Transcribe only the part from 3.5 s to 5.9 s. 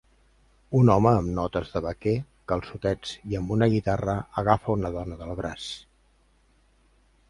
una guitarra agafa una dona del braç.